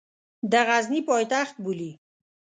[0.51, 1.91] د غزني پایتخت بولي.